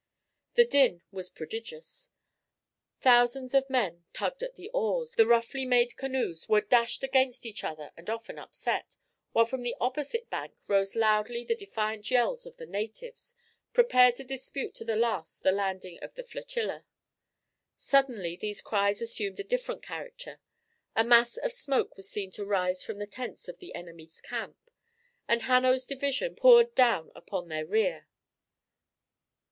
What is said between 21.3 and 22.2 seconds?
of smoke was